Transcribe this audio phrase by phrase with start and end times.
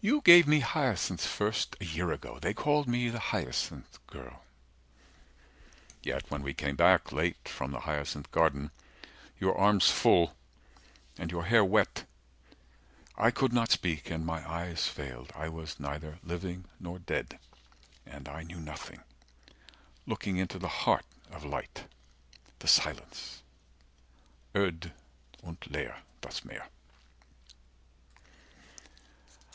[0.00, 4.44] "You gave me hyacinths first a year ago; 35 They called me the hyacinth girl."
[6.02, 8.70] —Yet when we came back, late, from the Hyacinth garden,
[9.40, 10.36] Your arms full,
[11.16, 12.04] and your hair wet,
[13.16, 17.38] I could not Speak, and my eyes failed, I was neither Living nor dead,
[18.04, 19.10] and I knew nothing, 40
[20.06, 21.84] Looking into the heart of light,
[22.58, 23.42] the silence.
[24.54, 24.92] Öd'
[25.42, 26.68] und leer das Meer.